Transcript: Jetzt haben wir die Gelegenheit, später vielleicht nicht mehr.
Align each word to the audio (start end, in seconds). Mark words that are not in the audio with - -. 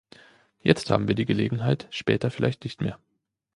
Jetzt 0.63 0.89
haben 0.89 1.07
wir 1.07 1.13
die 1.13 1.27
Gelegenheit, 1.27 1.85
später 1.91 2.31
vielleicht 2.31 2.63
nicht 2.63 2.81
mehr. 2.81 2.97